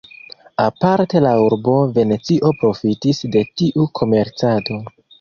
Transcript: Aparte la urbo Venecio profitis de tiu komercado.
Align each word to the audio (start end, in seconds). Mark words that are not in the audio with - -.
Aparte 0.63 1.21
la 1.25 1.33
urbo 1.49 1.75
Venecio 1.99 2.53
profitis 2.65 3.23
de 3.37 3.47
tiu 3.59 3.89
komercado. 4.03 4.85